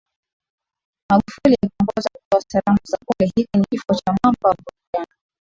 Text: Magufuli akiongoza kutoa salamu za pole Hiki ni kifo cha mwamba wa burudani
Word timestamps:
Magufuli 1.09 1.55
akiongoza 1.63 2.09
kutoa 2.13 2.43
salamu 2.51 2.79
za 2.87 2.97
pole 2.97 3.31
Hiki 3.35 3.57
ni 3.59 3.65
kifo 3.71 3.93
cha 3.93 4.15
mwamba 4.23 4.49
wa 4.49 4.55
burudani 4.55 5.13